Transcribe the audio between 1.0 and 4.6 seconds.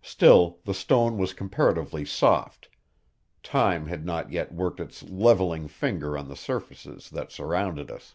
was comparatively soft time had not yet